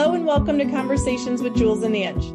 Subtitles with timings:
[0.00, 2.32] Hello and welcome to Conversations with Jules and Ange.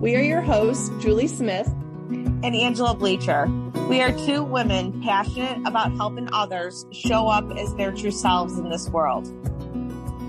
[0.00, 1.66] We are your hosts, Julie Smith
[2.08, 3.48] and Angela Bleacher.
[3.88, 8.70] We are two women passionate about helping others show up as their true selves in
[8.70, 9.26] this world.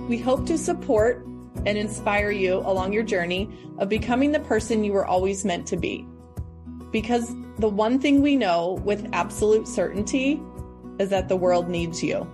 [0.10, 1.24] We hope to support
[1.68, 5.78] and inspire you along your journey of becoming the person you were always meant to
[5.78, 6.04] be.
[6.90, 10.42] Because the one thing we know with absolute certainty
[10.98, 12.28] is that the world needs you.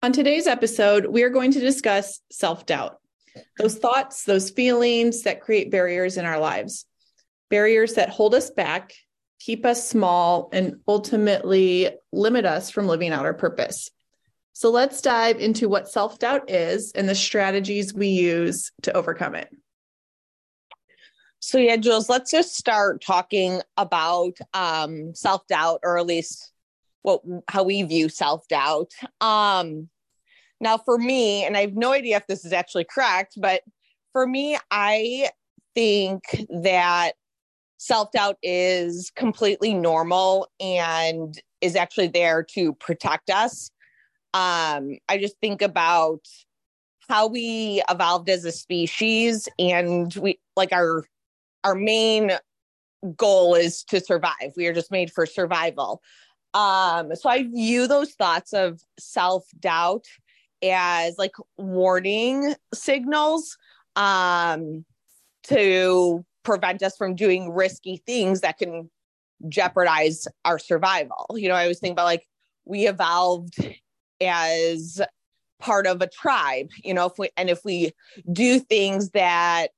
[0.00, 2.98] On today's episode, we are going to discuss self doubt
[3.58, 6.86] those thoughts, those feelings that create barriers in our lives,
[7.50, 8.94] barriers that hold us back,
[9.40, 13.90] keep us small, and ultimately limit us from living out our purpose.
[14.52, 19.34] So let's dive into what self doubt is and the strategies we use to overcome
[19.34, 19.48] it.
[21.40, 26.52] So, yeah, Jules, let's just start talking about um, self doubt, or at least
[27.02, 28.92] what how we view self doubt.
[29.20, 29.88] Um,
[30.60, 33.62] now, for me, and I have no idea if this is actually correct, but
[34.12, 35.30] for me, I
[35.74, 37.12] think that
[37.78, 43.70] self doubt is completely normal and is actually there to protect us.
[44.34, 46.20] Um, I just think about
[47.08, 51.04] how we evolved as a species and we like our
[51.64, 52.32] our main
[53.16, 54.52] goal is to survive.
[54.56, 56.02] We are just made for survival.
[56.54, 60.06] Um, so I view those thoughts of self doubt
[60.62, 63.56] as like warning signals
[63.96, 64.84] um,
[65.44, 68.90] to prevent us from doing risky things that can
[69.48, 71.26] jeopardize our survival.
[71.34, 72.26] You know, I was thinking about like
[72.64, 73.54] we evolved
[74.20, 75.00] as
[75.60, 77.92] part of a tribe, you know, if we and if we
[78.32, 79.68] do things that,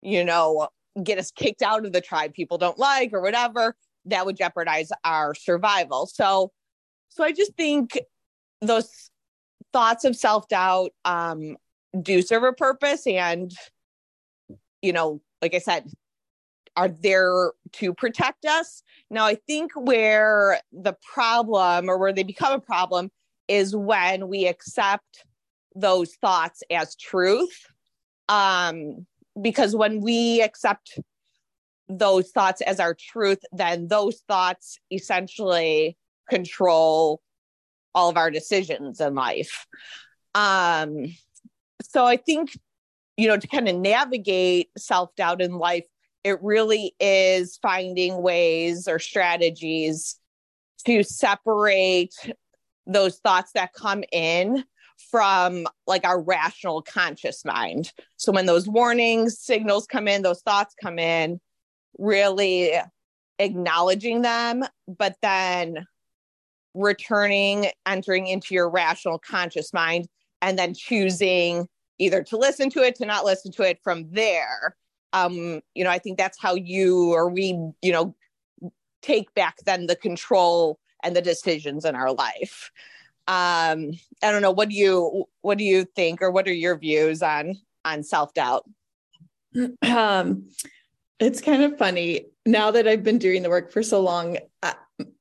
[0.00, 0.68] you know,
[1.02, 4.90] get us kicked out of the tribe people don't like or whatever, that would jeopardize
[5.04, 6.06] our survival.
[6.06, 6.52] So
[7.08, 7.98] so I just think
[8.62, 9.10] those
[9.72, 11.56] thoughts of self doubt um,
[12.00, 13.06] do serve a purpose.
[13.06, 13.52] And,
[14.80, 15.90] you know, like I said,
[16.76, 18.82] are there to protect us.
[19.10, 23.10] Now, I think where the problem or where they become a problem
[23.46, 25.24] is when we accept
[25.74, 27.66] those thoughts as truth.
[28.28, 29.06] Um,
[29.40, 30.98] because when we accept
[31.88, 35.96] those thoughts as our truth, then those thoughts essentially
[36.28, 37.20] control
[37.94, 39.66] all of our decisions in life.
[40.34, 41.14] Um,
[41.82, 42.56] so I think,
[43.16, 45.86] you know, to kind of navigate self doubt in life,
[46.24, 50.16] it really is finding ways or strategies
[50.86, 52.14] to separate
[52.86, 54.64] those thoughts that come in
[55.10, 57.92] from like our rational conscious mind.
[58.16, 61.40] So when those warnings signals come in, those thoughts come in,
[62.02, 62.72] really
[63.38, 65.86] acknowledging them, but then
[66.74, 70.08] returning, entering into your rational conscious mind,
[70.40, 71.68] and then choosing
[71.98, 74.76] either to listen to it, to not listen to it from there.
[75.12, 77.50] Um, you know, I think that's how you or we,
[77.82, 78.14] you know,
[79.02, 82.72] take back then the control and the decisions in our life.
[83.28, 83.92] Um,
[84.22, 84.50] I don't know.
[84.50, 88.34] What do you what do you think, or what are your views on on self
[88.34, 88.68] doubt?
[89.82, 90.48] Um,
[91.22, 94.38] it's kind of funny now that I've been doing the work for so long.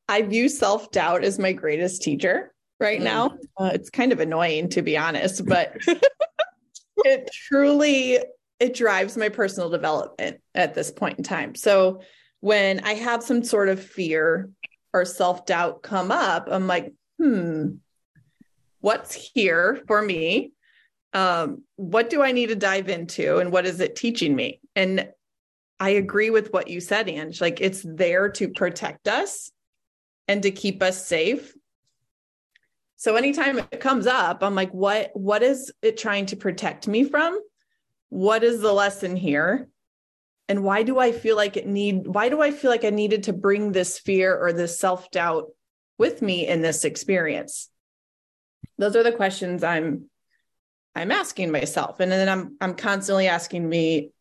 [0.10, 3.06] I view self doubt as my greatest teacher right mm.
[3.06, 3.38] now.
[3.58, 5.78] Uh, it's kind of annoying to be honest, but
[6.98, 8.20] it truly
[8.60, 11.56] it drives my personal development at this point in time.
[11.56, 12.02] So
[12.42, 14.50] when I have some sort of fear
[14.94, 17.76] or self doubt come up, I'm like, hmm,
[18.82, 20.52] what's here for me?
[21.14, 24.60] Um, what do I need to dive into, and what is it teaching me?
[24.76, 25.10] And
[25.82, 27.42] I agree with what you said, Ange.
[27.42, 29.52] Like it's there to protect us
[30.28, 31.56] and to keep us safe.
[32.98, 37.04] So anytime it comes up, I'm like, what what is it trying to protect me
[37.04, 37.40] from?
[38.10, 39.70] What is the lesson here?
[40.48, 43.24] And why do I feel like it need why do I feel like I needed
[43.24, 45.48] to bring this fear or this self-doubt
[45.98, 47.70] with me in this experience?
[48.78, 50.12] Those are the questions I'm
[50.94, 52.00] I'm asking myself.
[52.00, 54.12] And then I'm I'm constantly asking me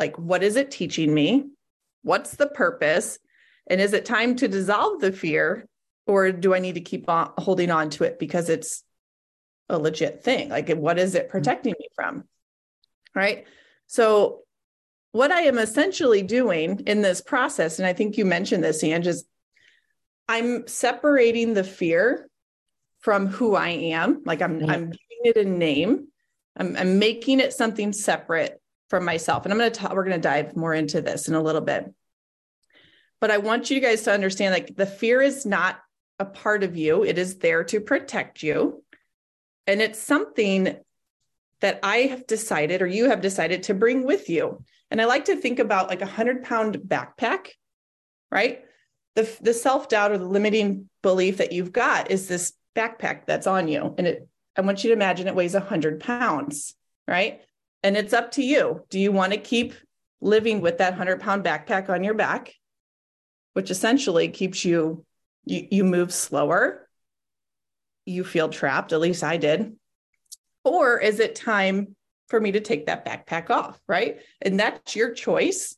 [0.00, 1.44] like what is it teaching me?
[2.02, 3.18] What's the purpose?
[3.68, 5.68] And is it time to dissolve the fear
[6.06, 8.82] or do I need to keep on holding on to it because it's
[9.68, 10.48] a legit thing?
[10.48, 12.24] Like, what is it protecting me from?
[13.14, 13.46] Right.
[13.86, 14.40] So,
[15.12, 19.08] what I am essentially doing in this process, and I think you mentioned this, Ange,
[19.08, 19.24] is
[20.28, 22.28] I'm separating the fear
[23.00, 24.22] from who I am.
[24.24, 24.70] Like I'm, mm-hmm.
[24.70, 26.08] I'm giving it a name.
[26.56, 28.60] I'm, I'm making it something separate
[28.90, 29.44] from myself.
[29.44, 31.60] And I'm going to talk, we're going to dive more into this in a little
[31.60, 31.94] bit.
[33.20, 35.78] But I want you guys to understand like the fear is not
[36.18, 38.82] a part of you, it is there to protect you.
[39.66, 40.76] And it's something
[41.60, 44.64] that I have decided or you have decided to bring with you.
[44.90, 47.48] And I like to think about like a hundred pound backpack,
[48.30, 48.62] right?
[49.14, 53.46] The, the self doubt or the limiting belief that you've got is this backpack that's
[53.46, 53.94] on you.
[53.96, 56.74] And it, I want you to imagine it weighs a hundred pounds,
[57.06, 57.40] right?
[57.82, 58.84] And it's up to you.
[58.90, 59.74] Do you want to keep
[60.20, 62.54] living with that hundred pound backpack on your back,
[63.54, 65.04] which essentially keeps you,
[65.44, 66.88] you, you move slower.
[68.04, 68.92] You feel trapped.
[68.92, 69.74] At least I did
[70.64, 71.94] or is it time
[72.28, 75.76] for me to take that backpack off right and that's your choice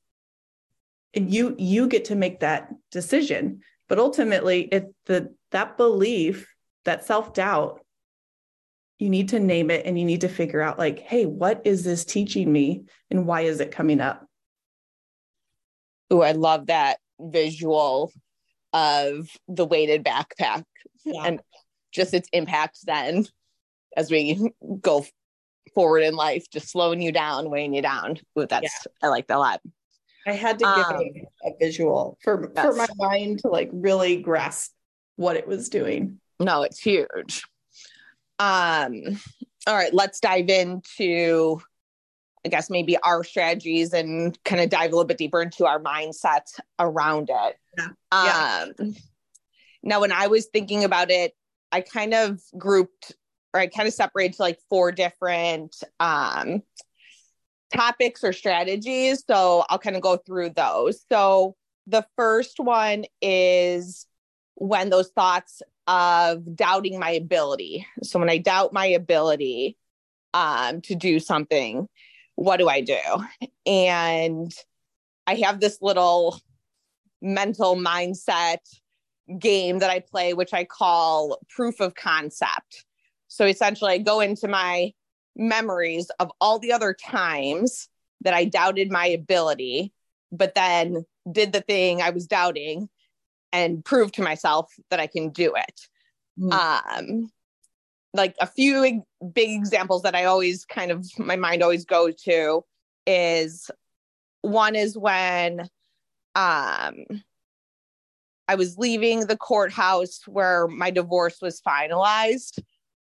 [1.15, 6.53] and you you get to make that decision but ultimately it the that belief
[6.85, 7.82] that self-doubt
[9.03, 11.85] you need to name it and you need to figure out like hey what is
[11.85, 14.27] this teaching me and why is it coming up
[16.11, 18.13] oh i love that visual
[18.73, 20.65] of the weighted backpack
[21.05, 21.23] yeah.
[21.25, 21.41] and
[21.93, 23.27] just its impact then
[23.97, 24.51] as we
[24.81, 25.05] go
[25.75, 28.19] forward in life, just slowing you down, weighing you down.
[28.39, 28.93] Ooh, that's yeah.
[29.03, 29.61] I like that a lot.
[30.27, 31.11] I had to give um,
[31.45, 34.73] a visual for for my mind to like really grasp
[35.17, 36.21] what it was doing.
[36.39, 37.43] No, it's huge.
[38.43, 39.21] Um,
[39.69, 41.61] all right, let's dive into
[42.45, 45.81] I guess maybe our strategies and kind of dive a little bit deeper into our
[45.81, 47.57] mindset around it.
[47.79, 47.87] Yeah.
[48.11, 48.87] Um, yeah.
[49.85, 51.35] now when I was thinking about it,
[51.71, 53.13] I kind of grouped
[53.55, 56.63] or I kind of separated to like four different um,
[57.73, 59.23] topics or strategies.
[59.25, 61.05] So I'll kind of go through those.
[61.11, 61.55] So
[61.87, 64.07] the first one is
[64.55, 65.63] when those thoughts
[65.93, 67.87] of doubting my ability.
[68.03, 69.77] So when I doubt my ability
[70.33, 71.87] um, to do something,
[72.35, 72.99] what do I do?
[73.67, 74.51] And
[75.27, 76.41] I have this little
[77.21, 78.57] mental mindset
[79.39, 82.87] game that I play, which I call proof of concept.
[83.29, 84.93] So essentially, I go into my
[85.37, 87.91] memories of all the other times
[88.23, 89.93] that I doubted my ability,
[90.31, 92.89] but then did the thing I was doubting
[93.53, 95.89] and prove to myself that I can do it.
[96.39, 96.53] Mm.
[96.53, 97.31] Um,
[98.15, 102.65] like a few big examples that I always kind of my mind always goes to
[103.07, 103.71] is
[104.43, 105.61] one is when
[106.35, 107.05] um
[108.49, 112.63] I was leaving the courthouse where my divorce was finalized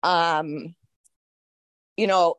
[0.03, 0.75] um
[1.97, 2.37] you know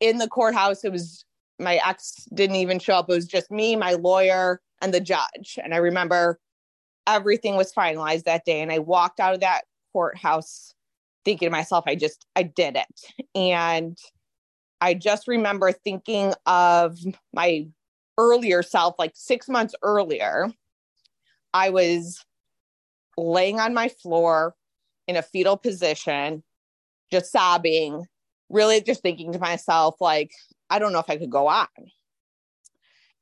[0.00, 1.24] in the courthouse it was
[1.58, 5.58] my ex didn't even show up it was just me my lawyer and the judge
[5.62, 6.38] and i remember
[7.14, 8.60] everything was finalized that day.
[8.60, 9.62] And i walked out of that
[9.92, 10.74] courthouse
[11.24, 13.26] thinking to myself i just i did it.
[13.34, 13.96] And
[14.80, 16.98] i just remember thinking of
[17.32, 17.66] my
[18.16, 20.48] earlier self like 6 months earlier
[21.54, 22.24] i was
[23.16, 24.54] laying on my floor
[25.06, 26.42] in a fetal position
[27.10, 28.06] just sobbing,
[28.48, 30.30] really just thinking to myself, like,
[30.70, 31.66] I don't know if I could go on.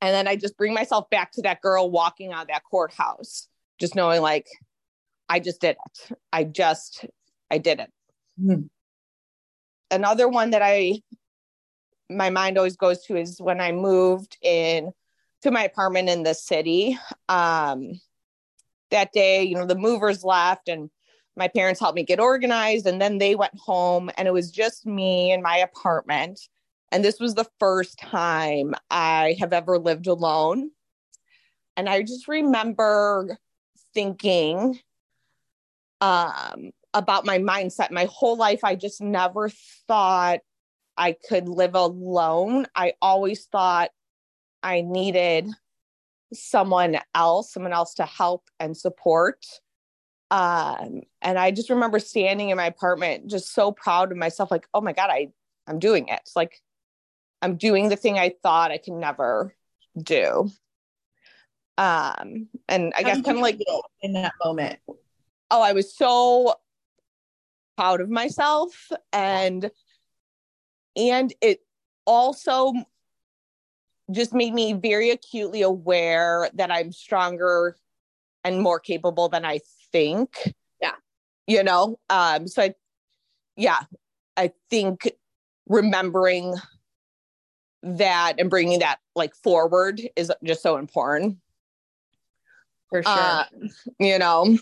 [0.00, 3.48] And then I just bring myself back to that girl walking out of that courthouse,
[3.78, 4.46] just knowing like,
[5.28, 6.16] I just did it.
[6.32, 7.04] I just,
[7.50, 7.90] I did it.
[8.40, 8.62] Mm-hmm.
[9.90, 11.00] Another one that I,
[12.10, 14.92] my mind always goes to is when I moved in
[15.42, 16.98] to my apartment in the city.
[17.28, 18.00] Um,
[18.90, 20.90] that day, you know, the movers left and
[21.36, 24.86] my parents helped me get organized and then they went home and it was just
[24.86, 26.40] me in my apartment
[26.90, 30.70] and this was the first time i have ever lived alone
[31.76, 33.38] and i just remember
[33.96, 34.78] thinking
[36.02, 37.90] um, about my mindset.
[37.90, 39.48] My whole life i just never
[39.88, 40.40] thought
[40.96, 42.66] i could live alone.
[42.74, 43.90] I always thought
[44.62, 45.48] i needed
[46.32, 49.44] someone else someone else to help and support.
[50.30, 54.68] Um and i just remember standing in my apartment just so proud of myself like
[54.74, 55.28] oh my god i
[55.66, 56.28] i'm doing it.
[56.36, 56.60] Like
[57.40, 59.54] i'm doing the thing i thought i could never
[59.96, 60.50] do
[61.78, 63.60] um and i How guess kind of like
[64.02, 64.78] in that moment
[65.50, 66.54] oh i was so
[67.76, 69.70] proud of myself and
[70.96, 71.60] and it
[72.06, 72.72] also
[74.10, 77.76] just made me very acutely aware that i'm stronger
[78.44, 79.60] and more capable than i
[79.92, 80.52] think.
[80.80, 80.92] Yeah.
[81.46, 82.74] You know, um, so I,
[83.56, 83.80] yeah,
[84.36, 85.10] I think
[85.68, 86.54] remembering
[87.82, 91.38] that and bringing that like forward is just so important.
[92.90, 93.12] For sure.
[93.12, 93.44] Uh,
[93.98, 94.56] you know,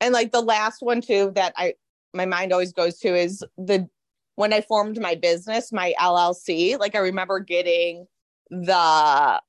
[0.00, 1.74] and like the last one too that I,
[2.12, 3.88] my mind always goes to is the,
[4.36, 8.06] when I formed my business, my LLC, like I remember getting
[8.50, 9.40] the,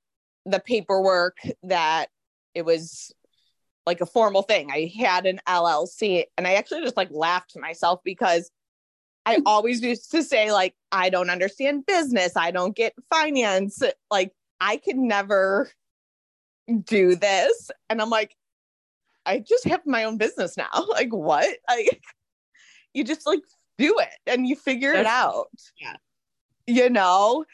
[0.46, 2.08] the paperwork that
[2.54, 3.14] it was
[3.86, 4.70] like a formal thing.
[4.72, 8.52] I had an LLC and I actually just like laughed to myself because
[9.26, 12.36] I always used to say, like, I don't understand business.
[12.36, 13.82] I don't get finance.
[14.10, 15.70] Like, I could never
[16.84, 17.72] do this.
[17.90, 18.36] And I'm like,
[19.26, 20.70] I just have my own business now.
[20.88, 21.58] Like, what?
[21.70, 22.02] Like,
[22.94, 23.42] you just like
[23.78, 25.48] do it and you figure That's, it out.
[25.80, 25.96] Yeah.
[26.68, 27.46] You know?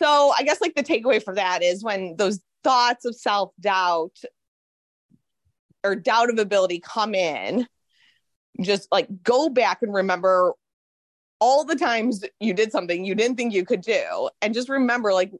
[0.00, 4.16] So I guess like the takeaway for that is when those thoughts of self doubt
[5.82, 7.66] or doubt of ability come in,
[8.60, 10.54] just like go back and remember
[11.40, 14.30] all the times you did something you didn't think you could do.
[14.40, 15.32] And just remember, like,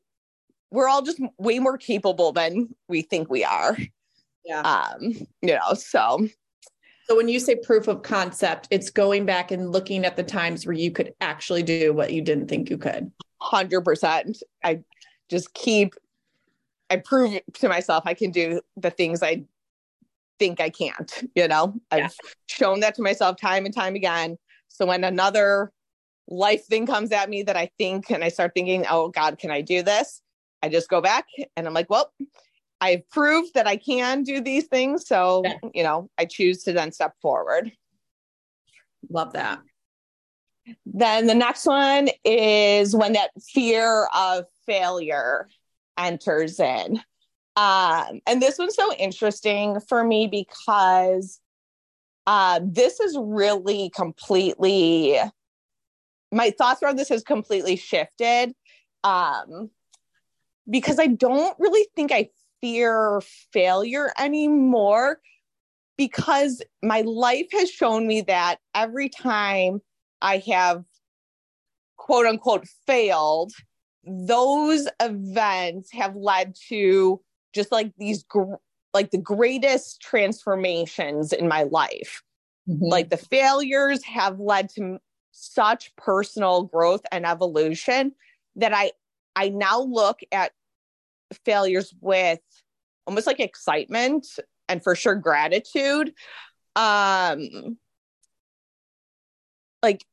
[0.71, 3.77] we're all just way more capable than we think we are.
[4.45, 4.61] Yeah.
[4.61, 6.29] Um, you know, so
[7.07, 10.67] so when you say proof of concept, it's going back and looking at the times
[10.67, 13.13] where you could actually do what you didn't think you could.
[13.43, 14.39] 100%.
[14.65, 14.81] I
[15.29, 15.95] just keep
[16.91, 19.45] I prove to myself I can do the things I
[20.39, 21.75] think I can't, you know.
[21.93, 22.07] Yeah.
[22.07, 22.15] I've
[22.47, 24.39] shown that to myself time and time again.
[24.69, 25.73] So when another
[26.29, 29.51] life thing comes at me that I think and I start thinking, "Oh god, can
[29.51, 30.21] I do this?"
[30.65, 32.13] I just go back and I'm like, "Well,
[32.81, 35.07] I've proved that I can do these things.
[35.07, 35.55] So, yeah.
[35.75, 37.73] you know, I choose to then step forward.
[39.09, 39.61] Love that.
[40.85, 45.49] Then the next one is when that fear of failure
[45.99, 47.01] enters in.
[47.57, 51.41] Um, and this one's so interesting for me because
[52.27, 55.17] uh, this is really completely,
[56.33, 58.55] my thoughts around this has completely shifted
[59.05, 59.71] um,
[60.69, 62.29] because I don't really think I
[62.61, 63.21] fear
[63.53, 65.21] failure anymore
[65.97, 69.81] because my life has shown me that every time
[70.21, 70.85] I have
[71.97, 73.53] quote unquote failed,
[74.05, 77.21] those events have led to
[77.55, 78.55] just like these gr-
[78.93, 82.23] like the greatest transformations in my life.
[82.69, 82.85] Mm-hmm.
[82.87, 84.99] Like the failures have led to
[85.33, 88.13] such personal growth and evolution
[88.57, 88.93] that I
[89.37, 90.53] I now look at
[91.45, 92.41] failures with
[93.07, 94.27] almost like excitement
[94.69, 96.13] and for sure gratitude.
[96.77, 97.79] Um
[99.83, 100.05] like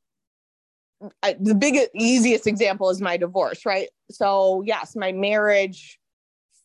[1.22, 3.88] I, the biggest easiest example is my divorce right?
[4.10, 5.98] So yes my marriage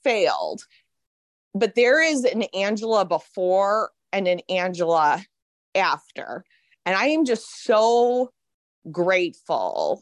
[0.04, 0.64] failed
[1.54, 5.24] but there is an angela before and an angela
[5.76, 6.44] after
[6.86, 8.32] and i am just so
[8.92, 10.02] grateful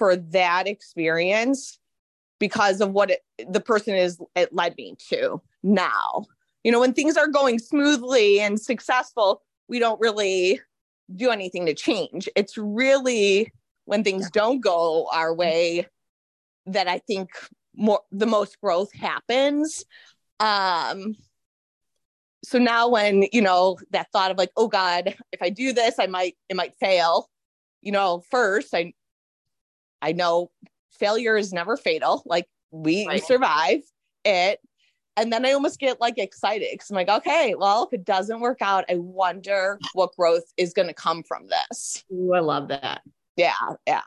[0.00, 1.78] for that experience
[2.38, 3.20] because of what it,
[3.52, 6.24] the person is it led me to now.
[6.64, 10.58] You know when things are going smoothly and successful we don't really
[11.14, 12.30] do anything to change.
[12.34, 13.52] It's really
[13.84, 14.40] when things yeah.
[14.40, 15.86] don't go our way
[16.66, 17.30] that i think
[17.76, 19.84] more the most growth happens.
[20.40, 21.14] Um
[22.42, 25.96] so now when you know that thought of like oh god if i do this
[25.98, 27.28] i might it might fail.
[27.82, 28.94] You know first i
[30.02, 30.50] i know
[31.00, 32.22] failure is never fatal.
[32.26, 33.24] Like we right.
[33.24, 33.80] survive
[34.24, 34.60] it.
[35.16, 38.40] And then I almost get like excited because I'm like, okay, well, if it doesn't
[38.40, 42.04] work out, I wonder what growth is going to come from this.
[42.12, 43.02] Ooh, I love that.
[43.36, 43.54] Yeah.
[43.86, 44.02] Yeah.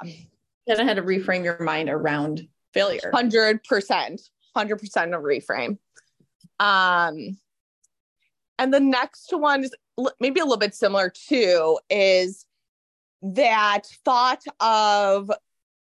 [0.65, 3.12] Then I had to reframe your mind around failure.
[3.13, 3.59] 100%.
[4.55, 5.77] 100% of reframe.
[6.59, 7.38] Um,
[8.57, 9.75] and the next one is
[10.19, 12.45] maybe a little bit similar too, is
[13.21, 15.31] that thought of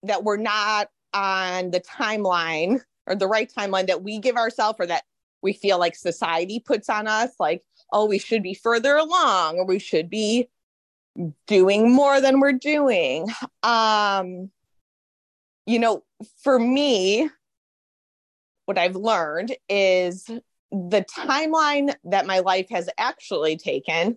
[0.03, 4.87] that we're not on the timeline or the right timeline that we give ourselves or
[4.87, 5.05] that
[5.43, 7.63] we feel like society puts on us like
[7.93, 10.49] oh we should be further along or we should be
[11.47, 13.27] doing more than we're doing.
[13.63, 14.51] Um
[15.69, 16.03] you know
[16.43, 17.29] for me
[18.65, 20.25] what i've learned is
[20.71, 24.17] the timeline that my life has actually taken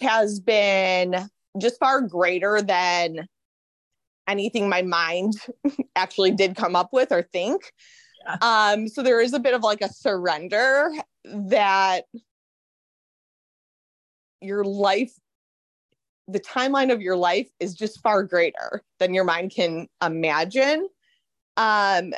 [0.00, 1.14] has been
[1.58, 3.28] just far greater than
[4.28, 5.34] anything my mind
[5.96, 7.72] actually did come up with or think.
[8.24, 8.36] Yeah.
[8.74, 10.90] Um, so there is a bit of like a surrender
[11.24, 12.04] that
[14.40, 15.12] your life,
[16.28, 20.88] the timeline of your life is just far greater than your mind can imagine.
[21.56, 22.12] Um,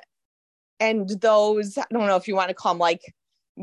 [0.80, 3.02] and those, I don't know if you want to call them like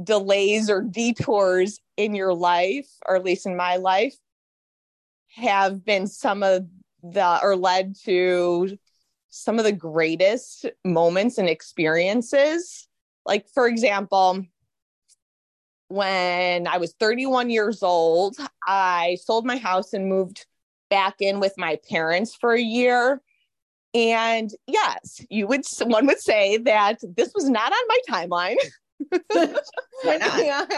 [0.03, 4.15] delays or detours in your life, or at least in my life,
[5.35, 6.65] have been some of
[7.13, 8.77] that or led to
[9.29, 12.87] some of the greatest moments and experiences.
[13.25, 14.45] Like, for example,
[15.87, 20.45] when I was 31 years old, I sold my house and moved
[20.89, 23.21] back in with my parents for a year.
[23.93, 28.57] And yes, you would one would say that this was not on my timeline.
[30.03, 30.69] Why not?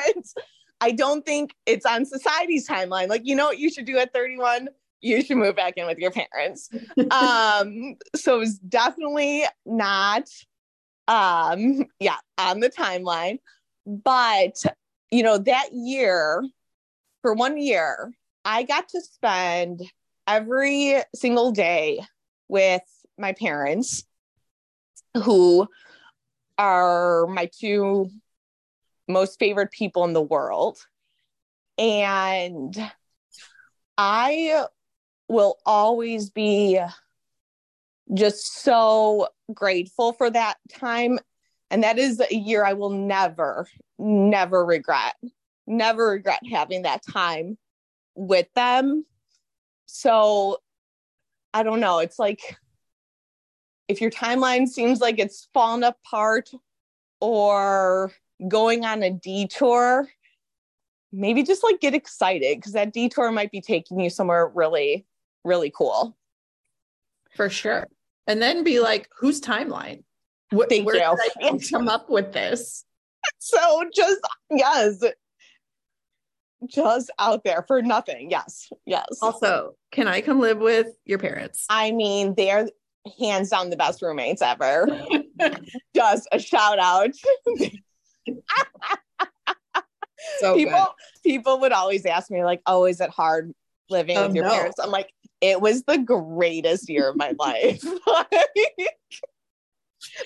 [0.80, 3.08] I don't think it's on society's timeline.
[3.08, 4.70] Like, you know what you should do at 31?
[5.02, 6.70] You should move back in with your parents.
[7.12, 10.28] um, so it was definitely not
[11.08, 13.40] um yeah, on the timeline.
[13.86, 14.56] But
[15.12, 16.44] you know, that year,
[17.22, 18.12] for one year,
[18.44, 19.82] I got to spend
[20.28, 22.02] every single day
[22.50, 22.82] with
[23.18, 24.06] my parents
[25.24, 25.68] who
[26.58, 28.10] are my two
[29.08, 30.78] most favorite people in the world.
[31.78, 32.76] And
[33.98, 34.66] I
[35.28, 36.80] will always be
[38.14, 41.20] just so grateful for that time.
[41.70, 43.68] And that is a year I will never,
[44.00, 45.16] never regret,
[45.66, 47.58] never regret having that time
[48.16, 49.06] with them.
[49.86, 50.60] So
[51.54, 52.00] I don't know.
[52.00, 52.58] It's like
[53.88, 56.50] if your timeline seems like it's fallen apart
[57.20, 58.12] or
[58.48, 60.08] going on a detour,
[61.12, 65.06] maybe just like get excited because that detour might be taking you somewhere really,
[65.44, 66.18] really cool.
[67.36, 67.88] For sure.
[68.28, 70.04] And then be like, whose timeline?
[70.52, 71.18] What, Thank where you.
[71.40, 72.84] did I come up with this?
[73.40, 75.04] So just yes,
[76.66, 78.32] just out there for nothing.
[78.32, 79.06] Yes, yes.
[79.22, 81.66] Also, can I come live with your parents?
[81.70, 82.70] I mean, they're
[83.20, 84.88] hands down the best roommates ever.
[85.96, 87.12] just a shout out.
[90.40, 91.24] so people good.
[91.24, 93.54] people would always ask me like, "Oh, is it hard
[93.90, 94.52] living with um, your no.
[94.52, 98.98] parents?" I'm like, "It was the greatest year of my life." like,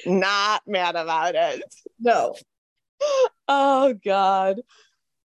[0.06, 1.64] Not mad about it.
[2.00, 2.36] No.
[3.48, 4.62] Oh god.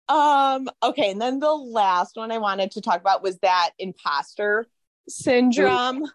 [0.10, 4.68] Um okay, and then the last one I wanted to talk about was that imposter
[5.10, 6.06] syndrome.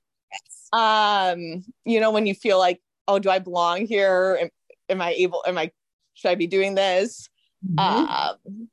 [0.73, 4.39] Um, you know, when you feel like, oh, do I belong here?
[4.41, 4.49] Am,
[4.89, 5.71] am I able, am I,
[6.15, 7.29] should I be doing this?
[7.67, 7.79] Mm-hmm.
[7.79, 8.69] Um,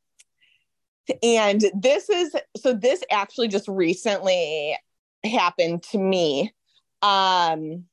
[1.23, 4.77] and this is, so this actually just recently
[5.23, 6.53] happened to me.
[7.01, 7.85] Um,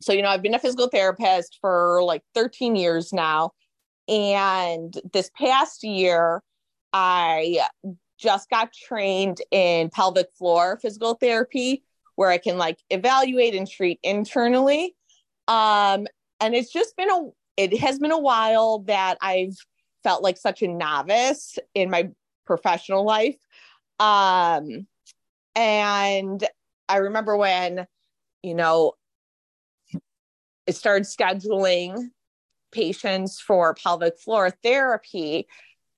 [0.00, 3.52] so, you know, I've been a physical therapist for like 13 years now.
[4.08, 6.42] And this past year,
[6.92, 7.60] I
[8.18, 11.82] just got trained in pelvic floor physical therapy
[12.14, 14.94] where I can like evaluate and treat internally.
[15.48, 16.06] Um,
[16.40, 19.56] and it's just been a it has been a while that I've
[20.02, 22.10] felt like such a novice in my
[22.46, 23.36] professional life.
[23.98, 24.86] Um,
[25.54, 26.44] and
[26.88, 27.86] I remember when,
[28.42, 28.92] you know,
[30.66, 32.10] it started scheduling
[32.72, 35.46] patients for pelvic floor therapy.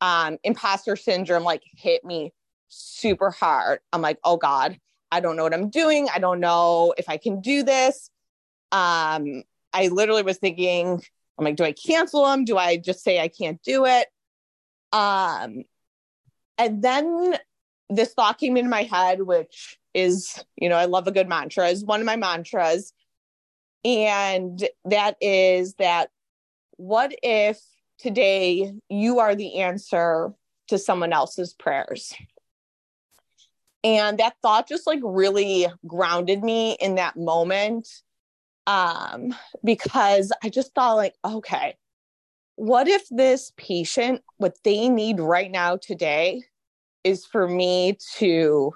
[0.00, 2.32] Um, imposter syndrome like hit me
[2.68, 3.80] super hard.
[3.92, 4.78] I'm like, oh God,
[5.10, 6.08] I don't know what I'm doing.
[6.14, 8.10] I don't know if I can do this.
[8.70, 11.02] Um, I literally was thinking,
[11.38, 12.44] I'm like, do I cancel them?
[12.44, 14.06] Do I just say I can't do it?
[14.92, 15.64] Um,
[16.58, 17.36] and then
[17.90, 21.68] this thought came into my head, which is, you know, I love a good mantra,
[21.68, 22.92] is one of my mantras.
[23.84, 26.10] And that is that
[26.76, 27.60] what if
[27.98, 30.32] today you are the answer
[30.68, 32.12] to someone else's prayers?
[33.84, 37.88] and that thought just like really grounded me in that moment
[38.66, 41.76] um because i just thought like okay
[42.58, 46.42] what if this patient what they need right now today
[47.04, 48.74] is for me to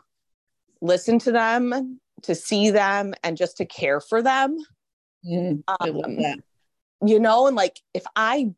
[0.81, 4.57] listen to them to see them and just to care for them
[5.27, 6.43] mm, um,
[7.05, 8.51] you know and like if i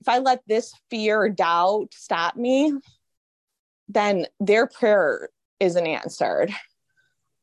[0.00, 2.72] if i let this fear or doubt stop me
[3.88, 6.52] then their prayer isn't answered.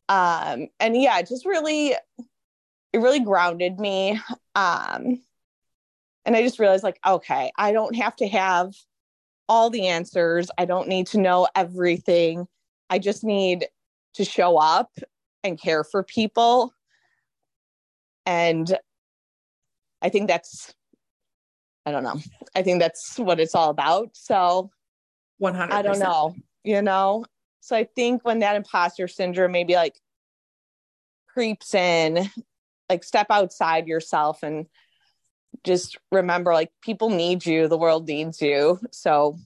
[0.10, 4.20] Um, and yeah, just really, it really grounded me.
[4.56, 5.22] Um,
[6.28, 8.74] and I just realized, like, okay, I don't have to have
[9.50, 10.52] all the answers.
[10.58, 12.48] I don't need to know everything.
[12.90, 13.66] I just need
[14.16, 14.92] to show up
[15.44, 16.74] and care for people.
[18.26, 18.78] And
[20.02, 20.76] I think that's,
[21.86, 22.20] I don't know.
[22.54, 24.10] I think that's what it's all about.
[24.12, 24.70] So
[25.38, 26.36] 100 I don't know,
[26.66, 27.24] you know,
[27.62, 30.00] so I think when that imposter syndrome maybe like
[31.28, 32.30] creeps in,
[32.90, 34.66] like step outside yourself and
[35.68, 38.80] just remember like people need you, the world needs you.
[38.92, 39.38] So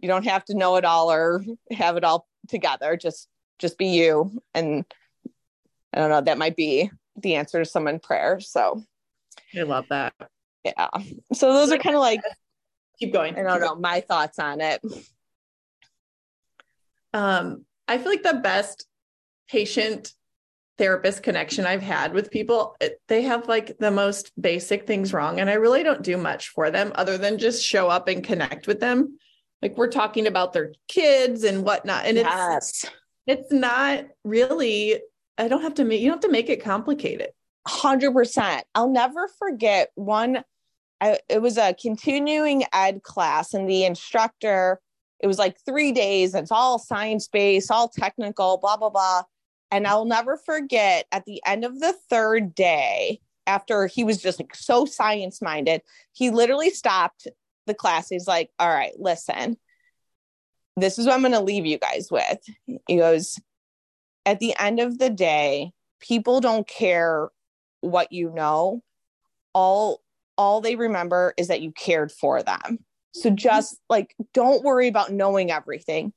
[0.00, 2.96] you don't have to know it all or have it all together.
[2.96, 4.42] Just just be you.
[4.54, 4.84] And
[5.92, 8.40] I don't know, that might be the answer to someone prayer.
[8.40, 8.82] So
[9.56, 10.14] I love that.
[10.64, 10.88] Yeah.
[11.32, 12.20] So those are kind of like
[12.98, 13.36] keep going.
[13.36, 14.80] I don't know, my thoughts on it
[17.12, 18.86] um, I feel like the best
[19.48, 20.12] patient
[20.78, 22.76] therapist connection I've had with people,
[23.08, 25.40] they have like the most basic things wrong.
[25.40, 28.66] And I really don't do much for them other than just show up and connect
[28.66, 29.18] with them.
[29.60, 32.06] Like we're talking about their kids and whatnot.
[32.06, 32.84] And yes.
[32.84, 32.92] it's
[33.28, 35.00] it's not really,
[35.36, 37.28] I don't have to make, you don't have to make it complicated.
[37.68, 38.62] 100%.
[38.74, 40.42] I'll never forget one.
[41.00, 44.80] I, it was a continuing ed class, and the instructor,
[45.20, 46.34] it was like three days.
[46.34, 49.22] It's all science based, all technical, blah, blah, blah.
[49.70, 54.38] And I'll never forget at the end of the third day, after he was just
[54.38, 57.26] like so science minded, he literally stopped
[57.66, 58.08] the class.
[58.08, 59.56] He's like, All right, listen,
[60.76, 62.38] this is what I'm going to leave you guys with.
[62.86, 63.40] He goes,
[64.26, 67.30] At the end of the day, people don't care
[67.80, 68.82] what you know.
[69.54, 70.02] All
[70.36, 72.78] all they remember is that you cared for them.
[73.14, 73.36] So mm-hmm.
[73.36, 76.12] just like don't worry about knowing everything.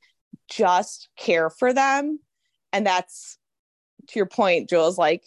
[0.50, 2.20] Just care for them.
[2.72, 3.38] And that's
[4.08, 5.24] to your point, Jules, like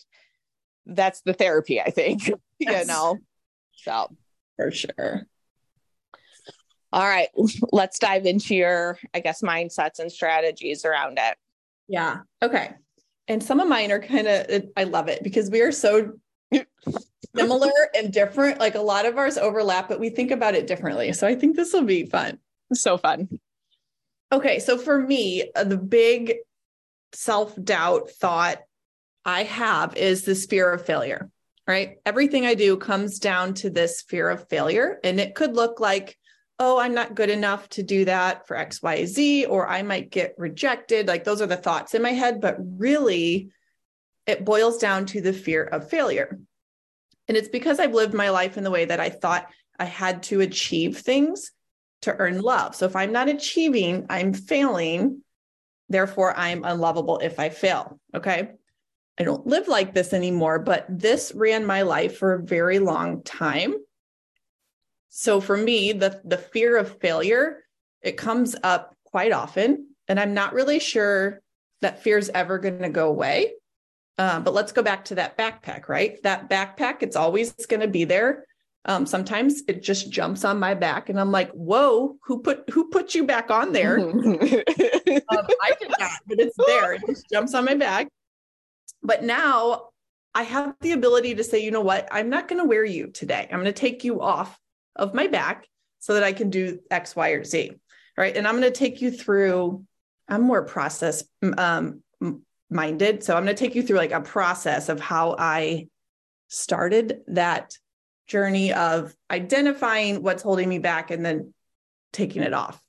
[0.85, 2.31] that's the therapy, I think.
[2.57, 2.87] Yes.
[2.87, 3.17] you know.
[3.73, 4.15] So
[4.55, 5.27] for sure.
[6.93, 7.27] All right,
[7.73, 11.37] let's dive into your, I guess, mindsets and strategies around it.
[11.89, 12.19] Yeah.
[12.41, 12.71] Okay.
[13.27, 16.13] And some of mine are kind of, I love it because we are so
[17.35, 18.59] similar and different.
[18.59, 21.11] Like a lot of ours overlap, but we think about it differently.
[21.11, 22.39] So I think this will be fun.
[22.73, 23.27] So fun.
[24.31, 24.59] Okay.
[24.59, 26.35] So for me, uh, the big
[27.15, 28.59] self doubt thought
[29.23, 31.29] I have is this fear of failure,
[31.67, 31.97] right?
[32.05, 34.99] Everything I do comes down to this fear of failure.
[35.03, 36.17] And it could look like,
[36.59, 40.11] oh, I'm not good enough to do that for X, Y, Z, or I might
[40.11, 41.07] get rejected.
[41.07, 43.49] Like those are the thoughts in my head, but really
[44.27, 46.39] it boils down to the fear of failure.
[47.27, 49.49] And it's because I've lived my life in the way that I thought
[49.79, 51.51] I had to achieve things
[52.03, 52.75] to earn love.
[52.75, 55.23] So if I'm not achieving, I'm failing.
[55.89, 57.99] Therefore, I'm unlovable if I fail.
[58.13, 58.51] Okay.
[59.17, 63.23] I don't live like this anymore, but this ran my life for a very long
[63.23, 63.75] time
[65.17, 67.63] so for me the the fear of failure
[68.01, 71.41] it comes up quite often and i'm not really sure
[71.81, 73.53] that fear is ever going to go away
[74.17, 77.87] uh, but let's go back to that backpack right that backpack it's always going to
[77.87, 78.45] be there
[78.85, 82.89] um, sometimes it just jumps on my back and i'm like whoa who put who
[82.89, 87.53] put you back on there um, i did not but it's there it just jumps
[87.53, 88.07] on my back
[89.03, 89.89] but now
[90.33, 93.07] i have the ability to say you know what i'm not going to wear you
[93.07, 94.59] today i'm going to take you off
[94.95, 95.67] of my back
[96.05, 97.71] so that I can do X, Y, or Z.
[98.15, 98.37] Right.
[98.37, 99.83] And I'm going to take you through,
[100.29, 101.23] I'm more process
[101.57, 102.03] um,
[102.69, 103.23] minded.
[103.23, 105.87] So I'm going to take you through like a process of how I
[106.47, 107.75] started that
[108.27, 111.53] journey of identifying what's holding me back and then
[112.11, 112.81] taking it off.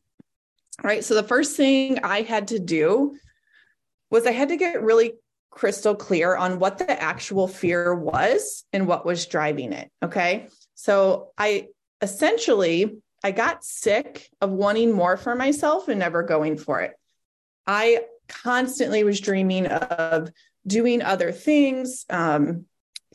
[0.82, 1.04] Right.
[1.04, 3.16] So the first thing I had to do
[4.10, 5.14] was I had to get really
[5.50, 9.90] crystal clear on what the actual fear was and what was driving it.
[10.02, 10.48] Okay.
[10.74, 11.68] So I
[12.02, 16.92] essentially, I got sick of wanting more for myself and never going for it.
[17.66, 20.30] I constantly was dreaming of
[20.66, 22.66] doing other things, um,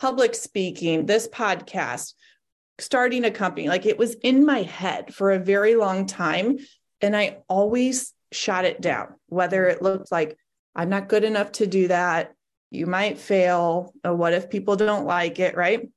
[0.02, 2.16] public speaking, this podcast,
[2.80, 3.70] starting a company.
[3.70, 6.58] Like it was in my head for a very long time.
[7.02, 10.36] And I always shot it down, whether it looked like
[10.76, 12.34] I'm not good enough to do that.
[12.72, 13.94] You might fail.
[14.04, 15.56] Or what if people don't like it?
[15.56, 15.88] Right.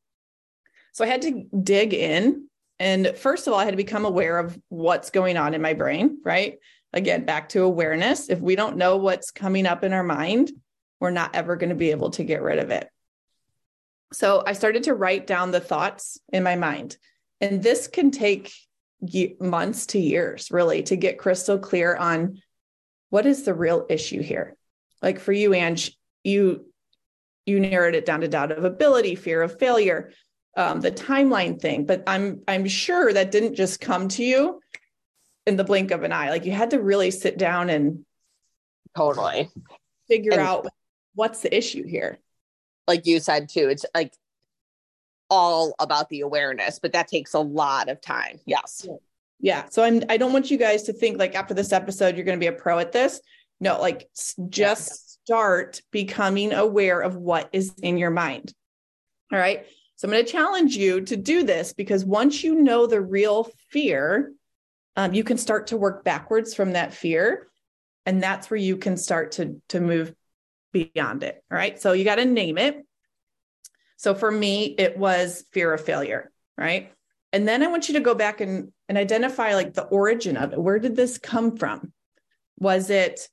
[0.92, 4.38] So I had to dig in and first of all, I had to become aware
[4.38, 6.58] of what's going on in my brain, right?
[6.92, 8.28] Again, back to awareness.
[8.28, 10.52] If we don't know what's coming up in our mind,
[11.00, 12.88] we're not ever going to be able to get rid of it.
[14.12, 16.96] So I started to write down the thoughts in my mind.
[17.40, 18.52] And this can take
[19.40, 22.40] months to years, really, to get crystal clear on
[23.10, 24.56] what is the real issue here.
[25.02, 26.66] Like for you, Ange, you
[27.46, 30.12] you narrowed it down to doubt of ability, fear of failure,
[30.56, 34.60] um, the timeline thing, but I'm I'm sure that didn't just come to you
[35.46, 36.30] in the blink of an eye.
[36.30, 38.04] Like you had to really sit down and
[38.96, 39.50] totally
[40.08, 40.66] figure and, out
[41.14, 42.18] what's the issue here.
[42.86, 44.12] Like you said too, it's like
[45.30, 48.40] all about the awareness, but that takes a lot of time.
[48.44, 48.86] Yes.
[49.40, 49.64] Yeah.
[49.70, 52.38] So I'm I don't want you guys to think like after this episode you're going
[52.38, 53.20] to be a pro at this.
[53.60, 54.08] No, like
[54.48, 58.52] just start becoming aware of what is in your mind.
[59.32, 59.66] All right.
[59.96, 63.48] So I'm going to challenge you to do this because once you know the real
[63.70, 64.32] fear,
[64.96, 67.48] um, you can start to work backwards from that fear.
[68.06, 70.14] And that's where you can start to, to move
[70.74, 71.42] beyond it.
[71.50, 71.80] All right.
[71.80, 72.84] So you got to name it.
[73.96, 76.30] So for me, it was fear of failure.
[76.58, 76.92] Right.
[77.32, 80.52] And then I want you to go back and, and identify like the origin of
[80.52, 80.60] it.
[80.60, 81.92] Where did this come from?
[82.58, 83.28] Was it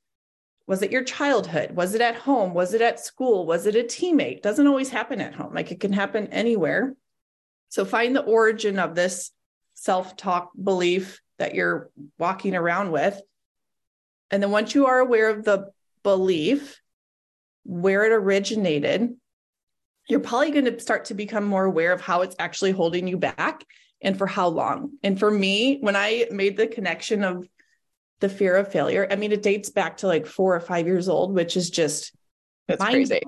[0.67, 1.71] was it your childhood?
[1.71, 2.53] Was it at home?
[2.53, 3.45] Was it at school?
[3.45, 4.41] Was it a teammate?
[4.41, 5.53] Doesn't always happen at home.
[5.53, 6.95] Like it can happen anywhere.
[7.67, 9.31] So find the origin of this
[9.73, 13.19] self-talk belief that you're walking around with.
[14.29, 15.71] And then once you are aware of the
[16.03, 16.79] belief,
[17.63, 19.15] where it originated,
[20.09, 23.17] you're probably going to start to become more aware of how it's actually holding you
[23.17, 23.63] back
[24.01, 24.91] and for how long.
[25.03, 27.47] And for me, when I made the connection of
[28.19, 31.07] the fear of failure, I mean, it dates back to like four or five years
[31.07, 32.13] old, which is just
[32.67, 33.21] That's crazy.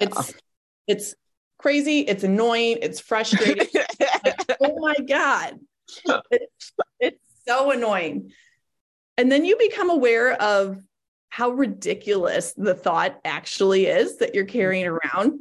[0.00, 0.08] Yeah.
[0.08, 0.34] It's
[0.86, 1.14] it's
[1.58, 3.68] crazy, it's annoying, it's frustrating.
[4.24, 5.58] like, oh my God.
[6.30, 8.32] It's, it's so annoying.
[9.16, 10.78] And then you become aware of
[11.32, 14.52] how ridiculous the thought actually is that you're mm-hmm.
[14.52, 15.40] carrying around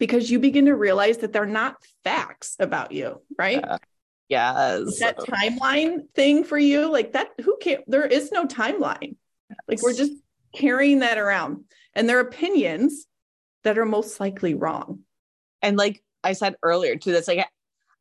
[0.00, 3.60] because you begin to realize that they're not facts about you, right?
[3.60, 3.76] Yeah.
[4.28, 4.98] Yes.
[4.98, 9.14] That timeline thing for you, like that, who can there is no timeline.
[9.50, 9.58] Yes.
[9.68, 10.14] Like we're just
[10.52, 11.62] carrying that around.
[11.94, 13.06] And their opinions
[13.62, 15.02] that are most likely wrong.
[15.62, 17.46] And like I said earlier to this, like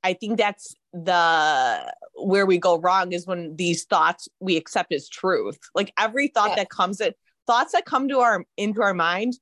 [0.04, 5.08] I think that's the where we go wrong is when these thoughts we accept as
[5.10, 5.60] truth.
[5.74, 6.56] Like every thought yeah.
[6.56, 7.14] that comes in,
[7.48, 9.34] thoughts that come to our into our mind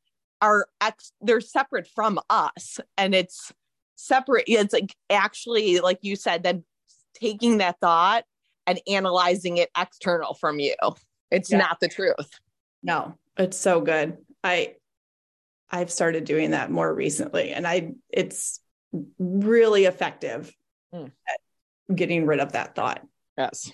[0.41, 3.52] are ex they're separate from us and it's
[3.95, 6.63] separate it's like actually like you said then
[7.13, 8.24] taking that thought
[8.65, 10.74] and analyzing it external from you
[11.30, 11.60] it's yeah.
[11.60, 12.39] not the truth
[12.82, 14.74] no it's so good i
[15.69, 18.61] i've started doing that more recently and i it's
[19.20, 20.54] really effective
[20.94, 21.12] mm.
[21.28, 23.02] at getting rid of that thought
[23.38, 23.72] yes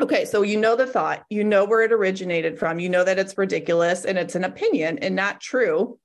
[0.00, 3.18] Okay, so you know the thought, you know where it originated from, you know that
[3.18, 5.98] it's ridiculous and it's an opinion and not true.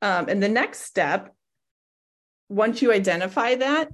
[0.00, 1.34] Um, and the next step,
[2.48, 3.90] once you identify that,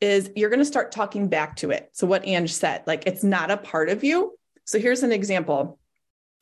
[0.00, 1.90] is you're going to start talking back to it.
[1.92, 4.36] So, what Ange said, like it's not a part of you.
[4.64, 5.78] So, here's an example.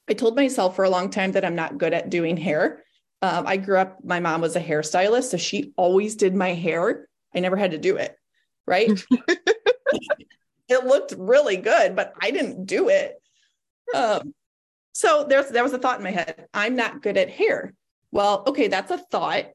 [0.09, 2.85] I told myself for a long time that I'm not good at doing hair.
[3.23, 7.09] Um, I grew up, my mom was a hairstylist, so she always did my hair.
[7.35, 8.17] I never had to do it.
[8.67, 8.91] Right.
[10.69, 13.21] it looked really good, but I didn't do it.
[13.95, 14.33] Um,
[14.95, 16.47] so there's there was a thought in my head.
[16.55, 17.75] I'm not good at hair.
[18.13, 19.47] Well, okay, that's a thought.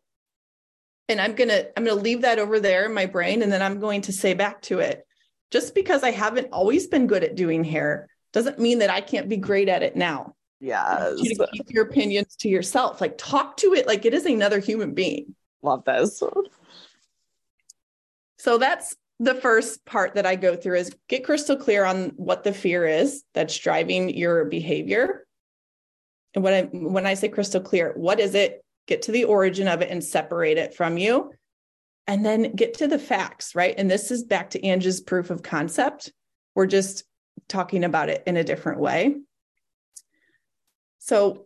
[1.08, 3.80] And I'm gonna I'm gonna leave that over there in my brain, and then I'm
[3.80, 5.06] going to say back to it.
[5.52, 9.30] Just because I haven't always been good at doing hair doesn't mean that I can't
[9.30, 10.36] be great at it now.
[10.66, 11.20] Yes.
[11.22, 13.00] You to keep your opinions to yourself.
[13.00, 15.36] Like talk to it like it is another human being.
[15.62, 16.24] Love this.
[18.40, 22.44] So that's the first part that I go through is get crystal clear on what
[22.44, 25.28] the fear is that's driving your behavior.
[26.34, 28.66] And when I when I say crystal clear, what is it?
[28.88, 31.32] Get to the origin of it and separate it from you.
[32.08, 33.76] And then get to the facts, right?
[33.78, 36.12] And this is back to Ange's proof of concept.
[36.56, 37.04] We're just
[37.48, 39.18] talking about it in a different way.
[41.06, 41.46] So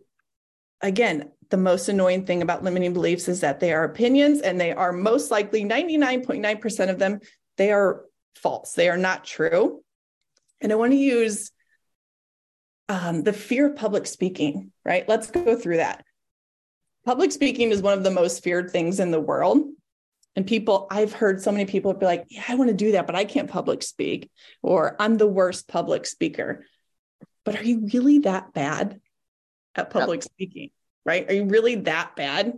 [0.80, 4.72] again, the most annoying thing about limiting beliefs is that they are opinions and they
[4.72, 7.20] are most likely 99.9% of them
[7.58, 8.72] they are false.
[8.72, 9.82] They are not true.
[10.62, 11.50] And I want to use
[12.88, 15.06] um, the fear of public speaking, right?
[15.06, 16.06] Let's go through that.
[17.04, 19.62] Public speaking is one of the most feared things in the world.
[20.36, 23.06] And people, I've heard so many people be like, yeah, I want to do that,
[23.06, 24.30] but I can't public speak,
[24.62, 26.64] or I'm the worst public speaker.
[27.44, 29.02] But are you really that bad
[29.76, 30.24] at public yep.
[30.24, 30.70] speaking?
[31.04, 31.28] Right?
[31.30, 32.54] Are you really that bad?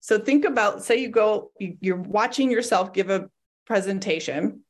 [0.00, 3.30] So think about, say you go, you're watching yourself give a
[3.66, 4.60] presentation,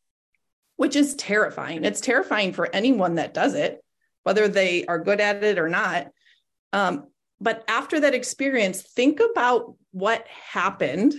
[0.77, 1.85] which is terrifying.
[1.85, 3.83] It's terrifying for anyone that does it,
[4.23, 6.09] whether they are good at it or not.
[6.73, 7.09] Um,
[7.41, 11.15] but after that experience, think about what happened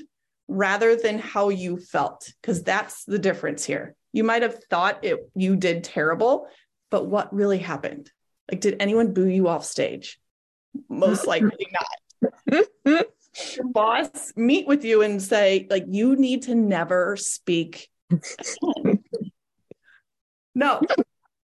[0.48, 3.96] rather than how you felt, because that's the difference here.
[4.14, 6.48] You might have thought it you did terrible,
[6.90, 8.12] but what really happened?
[8.50, 10.20] Like, did anyone boo you off stage?
[10.90, 13.06] Most likely not.
[13.56, 17.90] your boss meet with you and say, like, you need to never speak.
[20.56, 20.82] no,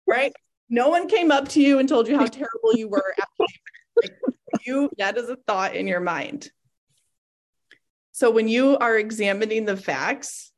[0.07, 0.34] right?
[0.69, 3.15] No one came up to you and told you how terrible you were.
[4.01, 4.12] Like,
[4.65, 6.49] you that is a thought in your mind.
[8.12, 10.51] So when you are examining the facts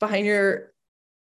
[0.00, 0.72] behind your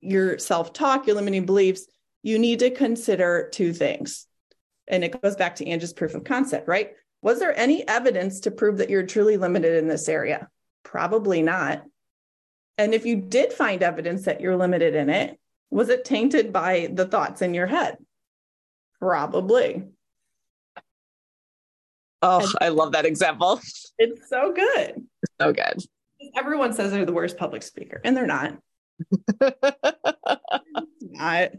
[0.01, 1.87] your self-talk, your limiting beliefs,
[2.23, 4.27] you need to consider two things.
[4.89, 6.93] And it goes back to Ange's proof of concept, right?
[7.23, 10.49] Was there any evidence to prove that you're truly limited in this area?
[10.83, 11.83] Probably not.
[12.77, 15.39] And if you did find evidence that you're limited in it,
[15.71, 17.97] was it tainted by the thoughts in your head?
[19.01, 19.85] Probably.
[22.23, 23.61] Oh, and I love that example.
[23.97, 25.07] It's so good.
[25.41, 25.79] So good.
[26.37, 28.59] Everyone says they're the worst public speaker, and they're not.
[31.01, 31.51] not.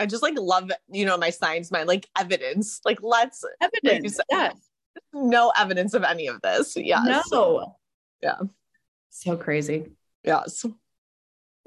[0.00, 2.80] I just like love, you know, my science mind, like evidence.
[2.84, 4.16] Like let's evidence.
[4.16, 4.56] Like yes.
[5.12, 6.74] No evidence of any of this.
[6.76, 7.26] Yes.
[7.30, 7.76] No.
[8.22, 8.38] Yeah.
[9.10, 9.92] So crazy.
[10.24, 10.64] Yes.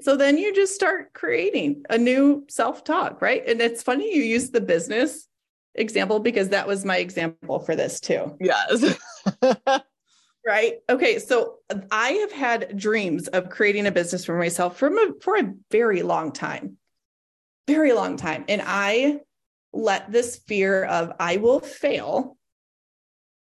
[0.00, 3.46] So then you just start creating a new self-talk, right?
[3.46, 5.28] And it's funny you use the business
[5.76, 8.36] example because that was my example for this too.
[8.40, 8.98] Yes.
[10.46, 10.74] right.
[10.90, 11.18] Okay.
[11.20, 11.58] So
[11.90, 16.02] I have had dreams of creating a business for myself from a, for a very
[16.02, 16.76] long time,
[17.66, 18.44] very long time.
[18.48, 19.20] And I
[19.72, 22.36] let this fear of I will fail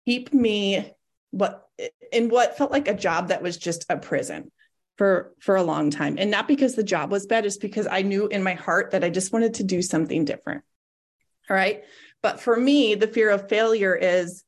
[0.06, 0.92] keep me
[1.32, 1.68] what
[2.12, 4.52] in what felt like a job that was just a prison
[4.98, 6.18] for for a long time.
[6.18, 9.04] And not because the job was bad just because i knew in my heart that
[9.04, 10.64] i just wanted to do something different.
[11.50, 11.84] All right?
[12.22, 14.44] But for me the fear of failure is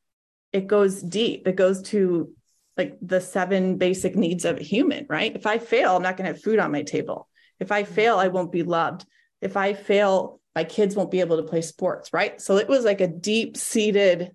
[0.51, 1.47] it goes deep.
[1.47, 2.31] It goes to
[2.77, 5.35] like the seven basic needs of a human right?
[5.35, 7.27] If i fail i'm not going to have food on my table.
[7.59, 9.05] If i fail i won't be loved
[9.43, 12.83] if i fail my kids won't be able to play sports right so it was
[12.85, 14.31] like a deep seated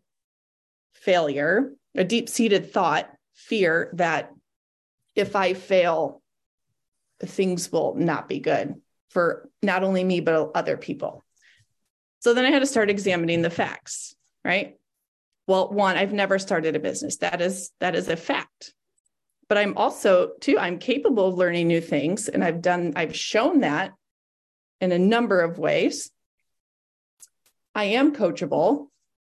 [0.93, 4.31] failure a deep seated thought fear that
[5.19, 6.23] if I fail,
[7.21, 8.75] things will not be good
[9.11, 11.25] for not only me, but other people.
[12.21, 14.77] So then I had to start examining the facts, right?
[15.47, 17.19] Well, one, I've never started a business.
[17.19, 18.75] That is that is a fact.
[19.49, 23.61] But I'm also too I'm capable of learning new things and I've done I've shown
[23.61, 23.93] that
[24.81, 26.11] in a number of ways.
[27.75, 28.89] I am coachable,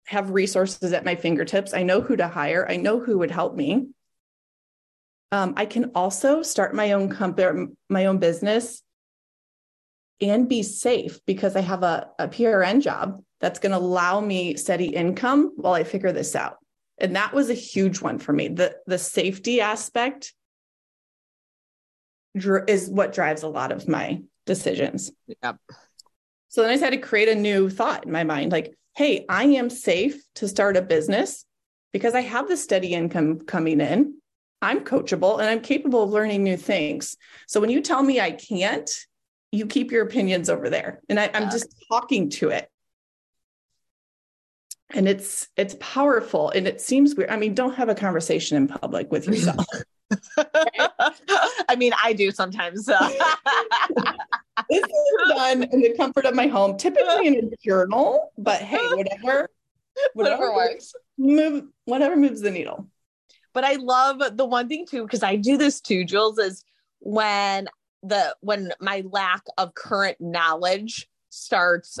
[0.07, 1.73] have resources at my fingertips.
[1.73, 2.65] I know who to hire.
[2.69, 3.87] I know who would help me.
[5.31, 8.83] Um, I can also start my own company, my own business,
[10.21, 14.55] and be safe because I have a, a PRN job that's going to allow me
[14.55, 16.57] steady income while I figure this out.
[16.97, 18.49] And that was a huge one for me.
[18.49, 20.33] The the safety aspect
[22.35, 25.11] is what drives a lot of my decisions.
[25.41, 25.57] Yep.
[26.49, 29.45] So then I had to create a new thought in my mind, like, hey, I
[29.45, 31.45] am safe to start a business
[31.91, 34.15] because I have the steady income coming in.
[34.61, 37.17] I'm coachable and I'm capable of learning new things.
[37.47, 38.89] So when you tell me I can't,
[39.51, 41.01] you keep your opinions over there.
[41.09, 42.69] And I, am just talking to it.
[44.89, 47.29] And it's it's powerful and it seems weird.
[47.29, 49.65] I mean, don't have a conversation in public with yourself.
[51.69, 52.85] I mean, I do sometimes.
[52.85, 52.97] So.
[54.69, 58.77] this is done in the comfort of my home, typically in a journal, but hey,
[58.77, 59.49] whatever,
[60.13, 60.93] whatever, whatever works.
[61.17, 62.87] Move whatever moves the needle.
[63.53, 66.63] But I love the one thing too, because I do this too, Jules, is
[66.99, 67.67] when
[68.01, 71.99] the when my lack of current knowledge starts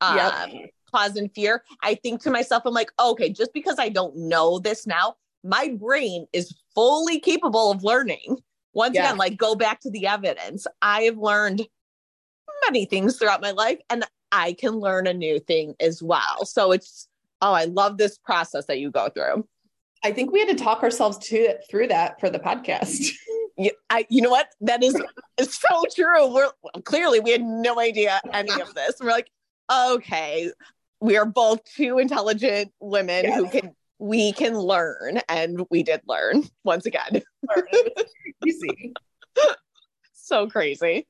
[0.00, 0.70] um yep.
[0.92, 4.86] causing fear, I think to myself, I'm like, okay, just because I don't know this
[4.86, 8.38] now, my brain is fully capable of learning.
[8.74, 9.06] Once yeah.
[9.06, 10.66] again, like go back to the evidence.
[10.80, 11.66] I have learned
[12.66, 16.46] many things throughout my life and I can learn a new thing as well.
[16.46, 17.08] So it's
[17.42, 19.46] oh, I love this process that you go through.
[20.04, 23.12] I think we had to talk ourselves to through that for the podcast.
[23.58, 24.48] you, I, you know what?
[24.60, 24.94] That is
[25.40, 26.32] so true.
[26.32, 26.50] We're
[26.84, 28.94] clearly we had no idea any of this.
[29.00, 29.30] We're like,
[29.70, 30.50] okay,
[31.00, 33.36] we are both two intelligent women yes.
[33.36, 37.22] who can we can learn, and we did learn once again.
[38.44, 38.92] Easy,
[40.12, 41.06] so crazy.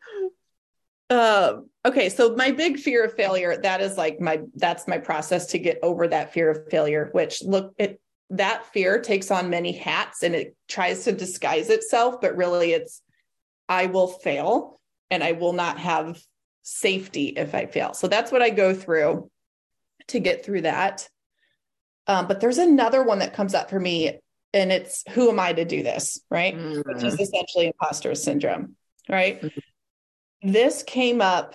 [1.08, 5.46] Um, okay, so my big fear of failure, that is like my that's my process
[5.48, 9.72] to get over that fear of failure, which look it that fear takes on many
[9.72, 13.00] hats and it tries to disguise itself, but really it's
[13.70, 16.22] I will fail and I will not have
[16.62, 17.94] safety if I fail.
[17.94, 19.30] So that's what I go through
[20.08, 21.08] to get through that.
[22.06, 24.18] Um, but there's another one that comes up for me,
[24.52, 26.56] and it's who am I to do this, right?
[26.56, 26.92] Mm-hmm.
[26.92, 28.76] Which is essentially imposter syndrome,
[29.08, 29.40] right?
[29.40, 30.52] Mm-hmm.
[30.52, 31.54] This came up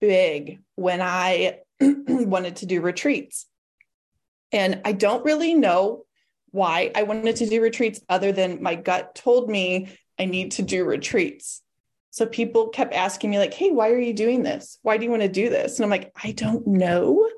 [0.00, 3.46] big when I wanted to do retreats.
[4.52, 6.04] And I don't really know
[6.50, 10.62] why I wanted to do retreats other than my gut told me I need to
[10.62, 11.62] do retreats.
[12.10, 14.78] So people kept asking me, like, hey, why are you doing this?
[14.80, 15.76] Why do you want to do this?
[15.76, 17.28] And I'm like, I don't know.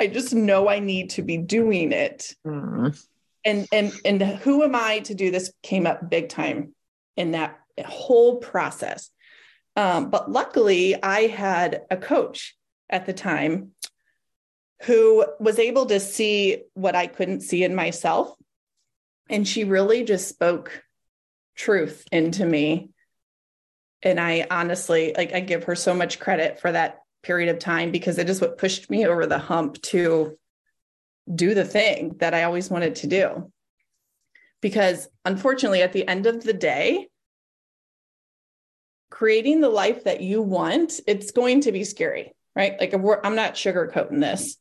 [0.00, 2.34] I just know I need to be doing it.
[2.46, 2.98] Mm.
[3.44, 6.74] And and and who am I to do this came up big time
[7.16, 9.10] in that whole process.
[9.76, 12.56] Um, but luckily, I had a coach
[12.90, 13.72] at the time
[14.82, 18.34] who was able to see what I couldn't see in myself
[19.30, 20.82] and she really just spoke
[21.56, 22.90] truth into me
[24.02, 27.90] and i honestly like i give her so much credit for that period of time
[27.90, 30.36] because it is what pushed me over the hump to
[31.34, 33.50] do the thing that i always wanted to do
[34.60, 37.06] because unfortunately at the end of the day
[39.10, 43.54] creating the life that you want it's going to be scary right like i'm not
[43.54, 44.56] sugarcoating this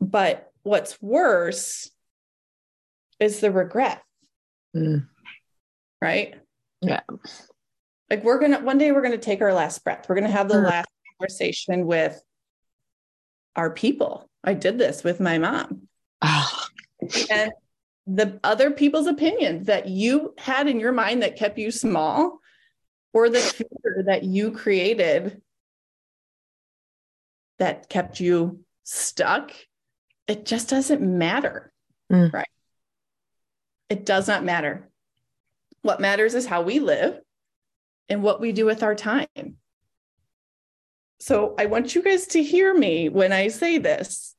[0.00, 1.90] but what's worse
[3.20, 4.02] is the regret.
[4.76, 5.06] Mm.
[6.00, 6.34] Right?
[6.80, 7.00] Yeah.
[8.10, 10.06] Like we're going to, one day we're going to take our last breath.
[10.08, 10.64] We're going to have the mm.
[10.64, 10.88] last
[11.22, 12.20] conversation with
[13.54, 14.28] our people.
[14.42, 15.88] I did this with my mom.
[16.20, 16.64] Oh.
[17.30, 17.50] And
[18.06, 22.38] the other people's opinions that you had in your mind that kept you small
[23.12, 25.42] or the fear that you created
[27.58, 29.50] that kept you stuck,
[30.28, 31.72] it just doesn't matter.
[32.12, 32.32] Mm.
[32.32, 32.48] Right.
[33.90, 34.88] It does not matter.
[35.82, 37.18] What matters is how we live
[38.08, 39.56] and what we do with our time.
[41.22, 44.34] So I want you guys to hear me when I say this.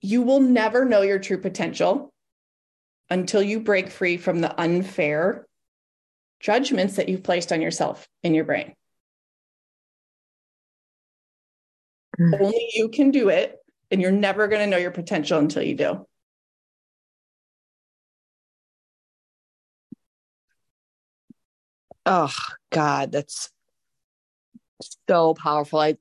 [0.00, 2.14] You will never know your true potential
[3.10, 5.46] until you break free from the unfair
[6.40, 8.72] judgments that you've placed on yourself in your brain.
[12.18, 12.40] Mm.
[12.40, 13.58] Only you can do it,
[13.90, 16.06] and you're never going to know your potential until you do.
[22.06, 22.32] Oh
[22.70, 23.50] God, that's
[25.08, 25.80] so powerful.
[25.80, 25.96] I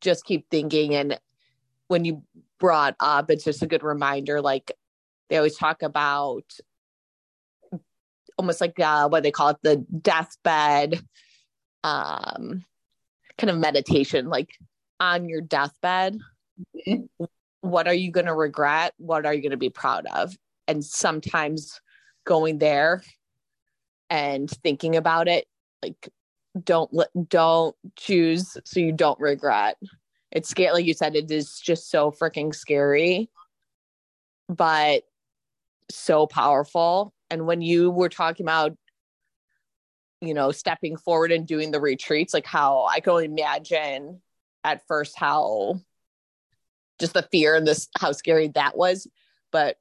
[0.00, 1.18] just keep thinking, and
[1.88, 2.22] when you
[2.58, 4.40] brought up, it's just a good reminder.
[4.40, 4.72] Like
[5.28, 6.44] they always talk about,
[8.38, 11.02] almost like uh, what they call it, the deathbed,
[11.82, 12.64] um,
[13.38, 14.28] kind of meditation.
[14.28, 14.50] Like
[15.00, 16.18] on your deathbed,
[16.86, 17.08] Mhm.
[17.60, 18.94] what are you going to regret?
[18.98, 20.36] What are you going to be proud of?
[20.66, 21.80] And sometimes
[22.24, 23.02] going there
[24.10, 25.46] and thinking about it
[25.82, 26.08] like
[26.62, 29.76] don't let don't choose so you don't regret.
[30.30, 33.30] It's scary like you said it is just so freaking scary
[34.48, 35.02] but
[35.90, 37.12] so powerful.
[37.30, 38.76] And when you were talking about
[40.20, 44.22] you know stepping forward and doing the retreats like how i can only imagine
[44.62, 45.74] at first how
[46.98, 49.06] just the fear and this how scary that was.
[49.50, 49.76] But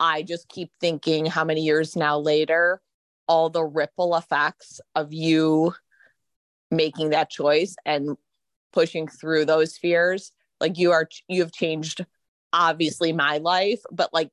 [0.00, 2.80] i just keep thinking how many years now later
[3.28, 5.74] all the ripple effects of you
[6.70, 8.16] making that choice and
[8.72, 12.04] pushing through those fears like you are you have changed
[12.52, 14.30] obviously my life but like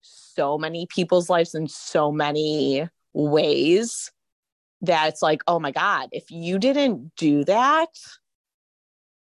[0.00, 4.10] so many people's lives in so many ways
[4.82, 7.88] that it's like oh my god if you didn't do that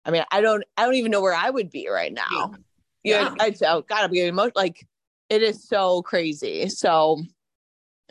[0.06, 2.54] i mean i don't i don't even know where i would be right now.
[3.04, 3.36] Yeah, Yeah.
[3.40, 4.86] I, I gotta be emo- like
[5.30, 6.70] it is so crazy.
[6.70, 7.22] So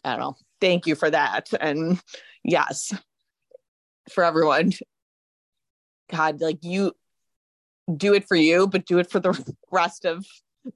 [0.05, 0.37] i don't know.
[0.61, 1.53] Thank you for that.
[1.61, 2.01] And
[2.45, 2.93] yes
[4.13, 4.73] for everyone
[6.11, 6.93] god like you
[7.97, 10.25] do it for you but do it for the rest of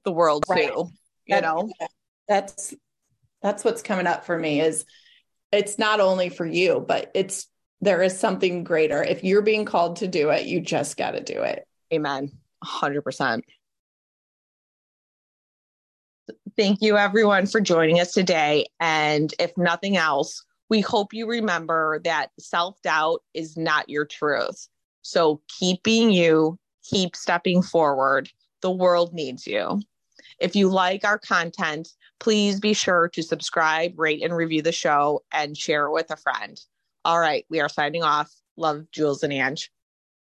[0.05, 0.67] the world Right.
[0.71, 0.89] too
[1.25, 1.69] you That- know
[2.27, 2.73] That's
[3.41, 4.85] that's what's coming up for me is
[5.51, 7.47] it's not only for you, but it's
[7.81, 9.03] there is something greater.
[9.03, 11.67] If you're being called to do it, you just got to do it.
[11.91, 12.31] amen
[12.63, 13.41] 100%
[16.55, 21.99] thank you everyone for joining us today and if nothing else we hope you remember
[22.05, 24.69] that self-doubt is not your truth.
[25.01, 26.57] So keep being you
[26.89, 28.29] keep stepping forward.
[28.61, 29.81] The world needs you.
[30.39, 31.89] If you like our content
[32.21, 36.15] please be sure to subscribe rate and review the show and share it with a
[36.15, 36.59] friend.
[37.03, 38.31] All right we are signing off.
[38.55, 39.57] Love jules and Ang